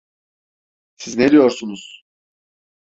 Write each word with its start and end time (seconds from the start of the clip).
Siz 0.97 1.17
ne 1.17 1.31
diyorsunuz? 1.31 2.03